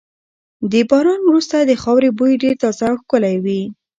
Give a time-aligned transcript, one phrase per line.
[0.71, 3.61] د باران وروسته د خاورې بوی ډېر تازه او ښکلی وي.